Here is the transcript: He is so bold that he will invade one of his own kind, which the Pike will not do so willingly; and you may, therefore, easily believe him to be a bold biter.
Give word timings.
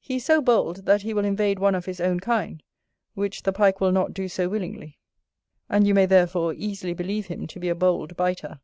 He 0.00 0.14
is 0.14 0.24
so 0.24 0.40
bold 0.40 0.86
that 0.86 1.02
he 1.02 1.12
will 1.12 1.24
invade 1.24 1.58
one 1.58 1.74
of 1.74 1.86
his 1.86 2.00
own 2.00 2.20
kind, 2.20 2.62
which 3.14 3.42
the 3.42 3.52
Pike 3.52 3.80
will 3.80 3.90
not 3.90 4.14
do 4.14 4.28
so 4.28 4.48
willingly; 4.48 4.98
and 5.68 5.84
you 5.84 5.94
may, 5.94 6.06
therefore, 6.06 6.54
easily 6.54 6.94
believe 6.94 7.26
him 7.26 7.48
to 7.48 7.58
be 7.58 7.68
a 7.68 7.74
bold 7.74 8.16
biter. 8.16 8.60